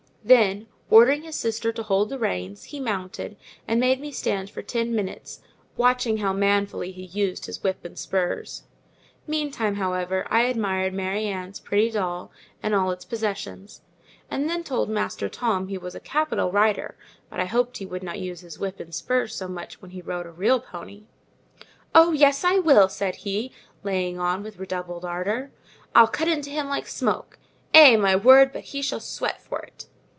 [0.23, 4.61] Then, ordering his sister to hold the reins, he mounted, and made me stand for
[4.61, 5.41] ten minutes,
[5.77, 8.61] watching how manfully he used his whip and spurs.
[9.25, 13.81] Meantime, however, I admired Mary Ann's pretty doll, and all its possessions;
[14.29, 16.95] and then told Master Tom he was a capital rider,
[17.31, 20.03] but I hoped he would not use his whip and spurs so much when he
[20.03, 21.05] rode a real pony.
[21.95, 25.49] "Oh, yes, I will!" said he, laying on with redoubled ardour.
[25.95, 27.39] "I'll cut into him like smoke!
[27.73, 27.99] Eeh!
[27.99, 28.53] my word!
[28.53, 29.87] but he shall sweat for it."